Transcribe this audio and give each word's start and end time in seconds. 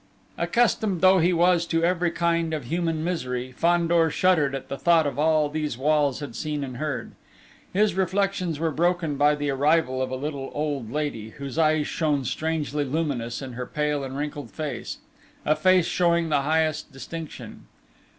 Accustomed 0.35 1.01
though 1.01 1.19
he 1.19 1.31
was 1.31 1.67
to 1.67 1.83
every 1.83 2.09
kind 2.09 2.55
of 2.55 2.63
human 2.65 3.03
misery, 3.03 3.51
Fandor 3.51 4.09
shuddered 4.09 4.55
at 4.55 4.67
the 4.67 4.75
thought 4.79 5.05
of 5.05 5.19
all 5.19 5.47
these 5.47 5.77
walls 5.77 6.21
had 6.21 6.35
seen 6.35 6.63
and 6.63 6.77
heard. 6.77 7.11
His 7.71 7.93
reflections 7.93 8.59
were 8.59 8.71
broken 8.71 9.15
by 9.15 9.35
the 9.35 9.51
arrival 9.51 10.01
of 10.01 10.09
a 10.09 10.15
little 10.15 10.49
old 10.55 10.89
lady, 10.91 11.29
whose 11.29 11.59
eyes 11.59 11.85
shone 11.85 12.25
strangely 12.25 12.83
luminous 12.83 13.43
in 13.43 13.53
her 13.53 13.67
pale 13.67 14.03
and 14.03 14.17
wrinkled 14.17 14.49
face 14.49 14.97
a 15.45 15.55
face 15.55 15.85
showing 15.85 16.29
the 16.29 16.41
highest 16.41 16.91
distinction. 16.91 17.67